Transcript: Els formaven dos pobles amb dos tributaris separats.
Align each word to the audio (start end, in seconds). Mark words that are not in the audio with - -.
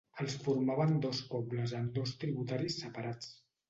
Els 0.23 0.37
formaven 0.47 0.95
dos 1.05 1.21
pobles 1.35 1.77
amb 1.83 1.95
dos 2.01 2.17
tributaris 2.25 2.85
separats. 2.85 3.35